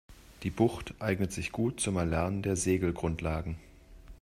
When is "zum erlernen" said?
1.79-2.41